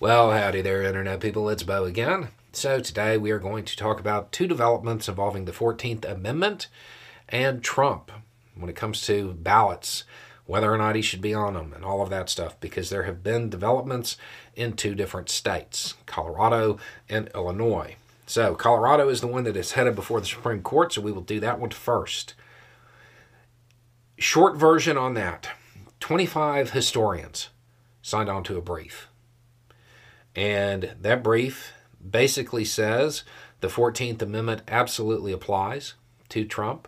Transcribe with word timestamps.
Well, 0.00 0.30
howdy 0.30 0.62
there, 0.62 0.84
Internet 0.84 1.18
people. 1.18 1.48
It's 1.48 1.64
Beau 1.64 1.82
again. 1.82 2.28
So, 2.52 2.78
today 2.78 3.18
we 3.18 3.32
are 3.32 3.40
going 3.40 3.64
to 3.64 3.76
talk 3.76 3.98
about 3.98 4.30
two 4.30 4.46
developments 4.46 5.08
involving 5.08 5.44
the 5.44 5.50
14th 5.50 6.08
Amendment 6.08 6.68
and 7.28 7.64
Trump 7.64 8.12
when 8.54 8.70
it 8.70 8.76
comes 8.76 9.04
to 9.06 9.32
ballots, 9.32 10.04
whether 10.46 10.72
or 10.72 10.78
not 10.78 10.94
he 10.94 11.02
should 11.02 11.20
be 11.20 11.34
on 11.34 11.54
them, 11.54 11.72
and 11.72 11.84
all 11.84 12.00
of 12.00 12.10
that 12.10 12.30
stuff, 12.30 12.60
because 12.60 12.90
there 12.90 13.02
have 13.02 13.24
been 13.24 13.50
developments 13.50 14.16
in 14.54 14.74
two 14.74 14.94
different 14.94 15.28
states, 15.28 15.94
Colorado 16.06 16.78
and 17.08 17.28
Illinois. 17.34 17.96
So, 18.24 18.54
Colorado 18.54 19.08
is 19.08 19.20
the 19.20 19.26
one 19.26 19.42
that 19.42 19.56
is 19.56 19.72
headed 19.72 19.96
before 19.96 20.20
the 20.20 20.26
Supreme 20.26 20.62
Court, 20.62 20.92
so 20.92 21.00
we 21.00 21.10
will 21.10 21.22
do 21.22 21.40
that 21.40 21.58
one 21.58 21.70
first. 21.70 22.34
Short 24.16 24.56
version 24.56 24.96
on 24.96 25.14
that 25.14 25.48
25 25.98 26.70
historians 26.70 27.48
signed 28.00 28.28
on 28.28 28.44
to 28.44 28.56
a 28.56 28.62
brief. 28.62 29.08
And 30.38 30.94
that 31.00 31.24
brief 31.24 31.72
basically 32.08 32.64
says 32.64 33.24
the 33.60 33.66
14th 33.66 34.22
Amendment 34.22 34.62
absolutely 34.68 35.32
applies 35.32 35.94
to 36.28 36.44
Trump. 36.44 36.86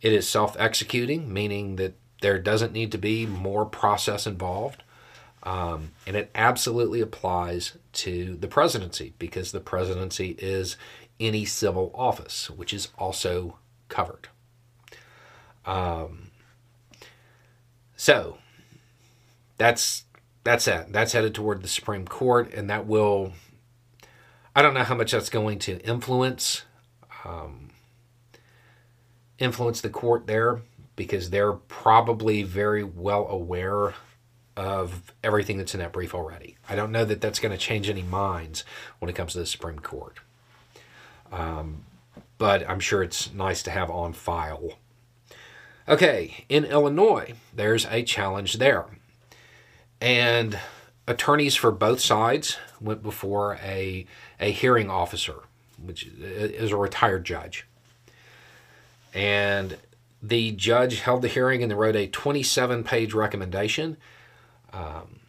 It 0.00 0.14
is 0.14 0.26
self 0.26 0.56
executing, 0.58 1.30
meaning 1.30 1.76
that 1.76 1.92
there 2.22 2.38
doesn't 2.38 2.72
need 2.72 2.90
to 2.92 2.98
be 2.98 3.26
more 3.26 3.66
process 3.66 4.26
involved. 4.26 4.82
Um, 5.42 5.90
and 6.06 6.16
it 6.16 6.30
absolutely 6.34 7.02
applies 7.02 7.76
to 7.92 8.36
the 8.36 8.48
presidency 8.48 9.12
because 9.18 9.52
the 9.52 9.60
presidency 9.60 10.34
is 10.38 10.78
any 11.18 11.44
civil 11.44 11.90
office, 11.94 12.48
which 12.48 12.72
is 12.72 12.88
also 12.96 13.58
covered. 13.90 14.28
Um, 15.66 16.30
so 17.94 18.38
that's 19.58 20.04
that's 20.44 20.66
it. 20.66 20.92
That's 20.92 21.12
headed 21.12 21.34
toward 21.34 21.62
the 21.62 21.68
Supreme 21.68 22.06
Court, 22.06 22.52
and 22.54 22.70
that 22.70 22.86
will. 22.86 23.32
I 24.54 24.62
don't 24.62 24.74
know 24.74 24.84
how 24.84 24.96
much 24.96 25.12
that's 25.12 25.28
going 25.28 25.58
to 25.60 25.78
influence 25.82 26.64
um, 27.24 27.70
influence 29.38 29.80
the 29.80 29.90
court 29.90 30.26
there 30.26 30.60
because 30.96 31.30
they're 31.30 31.52
probably 31.52 32.42
very 32.42 32.84
well 32.84 33.26
aware 33.28 33.94
of 34.56 35.14
everything 35.24 35.56
that's 35.56 35.74
in 35.74 35.80
that 35.80 35.92
brief 35.92 36.14
already. 36.14 36.56
I 36.68 36.76
don't 36.76 36.92
know 36.92 37.04
that 37.04 37.20
that's 37.20 37.38
going 37.38 37.52
to 37.52 37.58
change 37.58 37.88
any 37.88 38.02
minds 38.02 38.64
when 38.98 39.08
it 39.08 39.14
comes 39.14 39.32
to 39.32 39.38
the 39.38 39.46
Supreme 39.46 39.78
Court. 39.78 40.18
Um, 41.32 41.84
but 42.36 42.68
I'm 42.68 42.80
sure 42.80 43.02
it's 43.02 43.32
nice 43.32 43.62
to 43.62 43.70
have 43.70 43.90
on 43.90 44.12
file. 44.12 44.74
Okay, 45.88 46.44
in 46.48 46.64
Illinois, 46.64 47.34
there's 47.54 47.86
a 47.86 48.02
challenge 48.02 48.54
there. 48.54 48.86
And 50.00 50.58
attorneys 51.06 51.56
for 51.56 51.70
both 51.70 52.00
sides 52.00 52.56
went 52.80 53.02
before 53.02 53.58
a, 53.62 54.06
a 54.38 54.50
hearing 54.50 54.88
officer, 54.88 55.40
which 55.82 56.06
is 56.06 56.72
a 56.72 56.76
retired 56.76 57.24
judge. 57.24 57.66
And 59.12 59.76
the 60.22 60.52
judge 60.52 61.00
held 61.00 61.22
the 61.22 61.28
hearing 61.28 61.62
and 61.62 61.70
they 61.70 61.74
wrote 61.74 61.96
a 61.96 62.06
27 62.06 62.84
page 62.84 63.12
recommendation. 63.12 63.96
Um, 64.72 65.20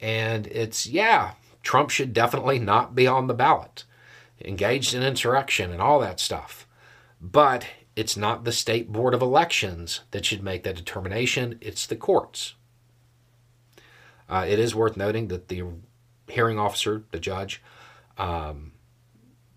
and 0.00 0.46
it's, 0.48 0.86
yeah, 0.86 1.32
Trump 1.62 1.90
should 1.90 2.12
definitely 2.12 2.58
not 2.58 2.94
be 2.94 3.06
on 3.06 3.26
the 3.26 3.34
ballot, 3.34 3.84
engaged 4.44 4.94
in 4.94 5.02
insurrection 5.02 5.70
and 5.70 5.80
all 5.80 6.00
that 6.00 6.20
stuff. 6.20 6.66
But 7.20 7.66
it's 7.96 8.16
not 8.16 8.44
the 8.44 8.52
state 8.52 8.92
board 8.92 9.12
of 9.12 9.22
elections 9.22 10.00
that 10.12 10.24
should 10.24 10.42
make 10.42 10.62
that 10.62 10.76
determination, 10.76 11.58
it's 11.60 11.86
the 11.86 11.96
courts. 11.96 12.54
Uh, 14.28 14.44
it 14.48 14.58
is 14.58 14.74
worth 14.74 14.96
noting 14.96 15.28
that 15.28 15.48
the 15.48 15.62
hearing 16.28 16.58
officer, 16.58 17.02
the 17.10 17.20
judge, 17.20 17.62
um, 18.18 18.72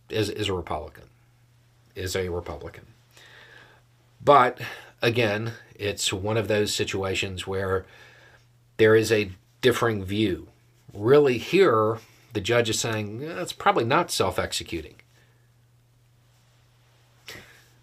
is, 0.10 0.30
is 0.30 0.48
a 0.48 0.54
Republican, 0.54 1.06
is 1.96 2.16
a 2.16 2.30
Republican. 2.30 2.86
But 4.24 4.62
again, 5.02 5.54
it's 5.76 6.14
one 6.14 6.38
of 6.38 6.48
those 6.48 6.74
situations 6.74 7.46
where 7.46 7.86
there 8.78 8.96
is 8.96 9.12
a 9.12 9.32
differing 9.62 10.04
view. 10.04 10.48
Really, 10.94 11.38
here, 11.38 12.00
the 12.34 12.42
judge 12.42 12.70
is 12.70 12.80
saying 12.80 13.22
it's 13.22 13.54
probably 13.54 13.84
not 13.84 14.12
self 14.12 14.40
executing. 14.40 14.96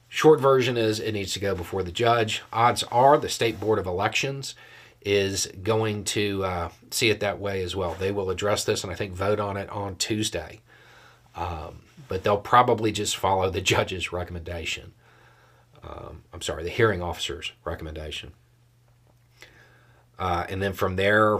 Short 0.08 0.40
version 0.40 0.76
is 0.76 1.00
it 1.00 1.12
needs 1.12 1.32
to 1.34 1.40
go 1.40 1.54
before 1.54 1.82
the 1.82 1.92
judge. 1.92 2.42
Odds 2.52 2.82
are 2.84 3.18
the 3.18 3.28
State 3.28 3.60
Board 3.60 3.78
of 3.78 3.86
Elections 3.86 4.54
is 5.02 5.46
going 5.62 6.04
to 6.04 6.44
uh, 6.44 6.68
see 6.90 7.10
it 7.10 7.20
that 7.20 7.38
way 7.38 7.62
as 7.62 7.74
well. 7.76 7.94
They 7.94 8.12
will 8.12 8.30
address 8.30 8.64
this 8.64 8.82
and 8.82 8.92
I 8.92 8.96
think 8.96 9.12
vote 9.12 9.40
on 9.40 9.56
it 9.56 9.68
on 9.70 9.96
Tuesday. 9.96 10.60
Um, 11.36 11.82
but 12.08 12.24
they'll 12.24 12.38
probably 12.38 12.90
just 12.92 13.16
follow 13.16 13.50
the 13.50 13.60
judge's 13.74 14.12
recommendation 14.12 14.92
um, 15.82 16.22
I'm 16.32 16.42
sorry, 16.42 16.64
the 16.64 16.70
hearing 16.70 17.02
officer's 17.02 17.52
recommendation. 17.64 18.32
Uh, 20.18 20.44
and 20.48 20.60
then 20.60 20.72
from 20.72 20.96
there, 20.96 21.38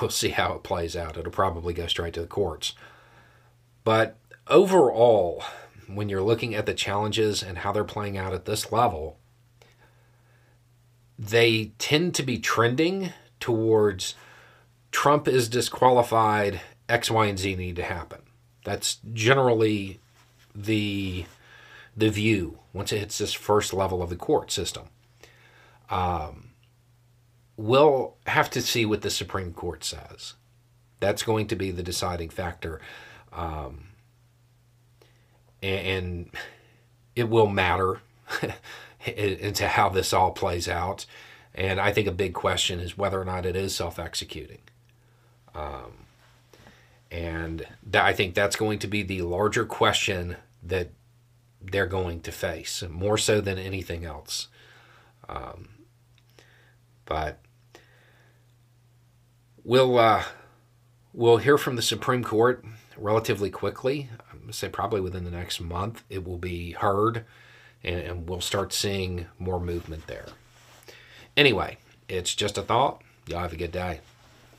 we'll 0.00 0.10
see 0.10 0.30
how 0.30 0.54
it 0.54 0.62
plays 0.62 0.96
out. 0.96 1.16
It'll 1.16 1.30
probably 1.30 1.74
go 1.74 1.86
straight 1.86 2.14
to 2.14 2.20
the 2.20 2.26
courts. 2.26 2.74
But 3.84 4.16
overall, 4.48 5.44
when 5.86 6.08
you're 6.08 6.22
looking 6.22 6.54
at 6.54 6.66
the 6.66 6.74
challenges 6.74 7.42
and 7.42 7.58
how 7.58 7.72
they're 7.72 7.84
playing 7.84 8.16
out 8.16 8.32
at 8.32 8.46
this 8.46 8.72
level, 8.72 9.18
they 11.28 11.70
tend 11.78 12.14
to 12.16 12.22
be 12.22 12.38
trending 12.38 13.12
towards 13.38 14.14
Trump 14.90 15.28
is 15.28 15.48
disqualified, 15.48 16.60
X, 16.88 17.10
Y, 17.10 17.26
and 17.26 17.38
Z 17.38 17.54
need 17.54 17.76
to 17.76 17.84
happen. 17.84 18.20
That's 18.64 18.98
generally 19.12 20.00
the 20.54 21.24
the 21.96 22.08
view 22.08 22.58
once 22.72 22.92
it 22.92 22.98
hits 22.98 23.18
this 23.18 23.34
first 23.34 23.72
level 23.72 24.02
of 24.02 24.10
the 24.10 24.16
court 24.16 24.50
system. 24.50 24.84
Um, 25.90 26.50
we'll 27.56 28.16
have 28.26 28.50
to 28.50 28.62
see 28.62 28.86
what 28.86 29.02
the 29.02 29.10
Supreme 29.10 29.52
Court 29.52 29.84
says. 29.84 30.34
That's 31.00 31.22
going 31.22 31.48
to 31.48 31.56
be 31.56 31.70
the 31.70 31.82
deciding 31.82 32.30
factor. 32.30 32.80
Um, 33.30 33.88
and, 35.62 35.86
and 35.86 36.30
it 37.14 37.28
will 37.28 37.46
matter 37.46 38.00
into 39.06 39.68
how 39.68 39.88
this 39.88 40.12
all 40.12 40.30
plays 40.32 40.68
out. 40.68 41.06
And 41.54 41.80
I 41.80 41.92
think 41.92 42.06
a 42.06 42.12
big 42.12 42.34
question 42.34 42.80
is 42.80 42.96
whether 42.96 43.20
or 43.20 43.24
not 43.24 43.46
it 43.46 43.56
is 43.56 43.74
self 43.74 43.98
executing. 43.98 44.60
Um, 45.54 46.06
and 47.10 47.66
that, 47.84 48.04
I 48.04 48.12
think 48.12 48.34
that's 48.34 48.56
going 48.56 48.78
to 48.80 48.86
be 48.86 49.02
the 49.02 49.22
larger 49.22 49.66
question 49.66 50.36
that 50.62 50.90
they're 51.60 51.86
going 51.86 52.20
to 52.22 52.32
face, 52.32 52.82
more 52.88 53.18
so 53.18 53.40
than 53.40 53.58
anything 53.58 54.04
else. 54.04 54.48
Um, 55.28 55.68
but 57.04 57.38
we'll 59.62 59.98
uh, 59.98 60.24
we'll 61.12 61.36
hear 61.36 61.58
from 61.58 61.76
the 61.76 61.82
Supreme 61.82 62.24
Court 62.24 62.64
relatively 62.96 63.50
quickly. 63.50 64.08
I'm 64.30 64.46
to 64.46 64.52
say 64.52 64.68
probably 64.68 65.00
within 65.00 65.24
the 65.24 65.30
next 65.30 65.60
month 65.60 66.04
it 66.08 66.24
will 66.24 66.38
be 66.38 66.72
heard, 66.72 67.24
and, 67.84 68.00
and 68.00 68.28
we'll 68.28 68.40
start 68.40 68.72
seeing 68.72 69.26
more 69.38 69.60
movement 69.60 70.06
there. 70.06 70.26
Anyway, 71.36 71.78
it's 72.08 72.34
just 72.34 72.58
a 72.58 72.62
thought. 72.62 73.02
Y'all 73.26 73.40
have 73.40 73.52
a 73.52 73.56
good 73.56 73.72
day. 73.72 74.00